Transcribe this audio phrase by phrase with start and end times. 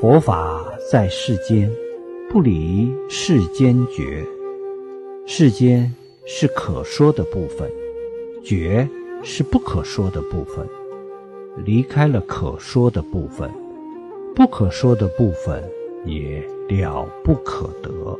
[0.00, 1.68] 佛法在世间，
[2.30, 4.24] 不离世间觉。
[5.26, 5.92] 世间
[6.24, 7.68] 是可说的部分，
[8.44, 8.88] 觉
[9.24, 10.64] 是不可说的部分。
[11.64, 13.50] 离开了可说的部分，
[14.36, 15.68] 不可说的部分
[16.04, 18.16] 也了不可得。